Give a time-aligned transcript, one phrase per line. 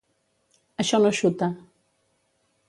[0.83, 1.51] Això no xuta.